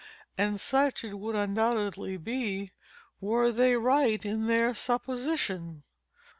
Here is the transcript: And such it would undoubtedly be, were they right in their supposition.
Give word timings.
And 0.35 0.59
such 0.59 1.03
it 1.03 1.13
would 1.19 1.35
undoubtedly 1.35 2.17
be, 2.17 2.71
were 3.19 3.51
they 3.51 3.75
right 3.75 4.25
in 4.25 4.47
their 4.47 4.73
supposition. 4.73 5.83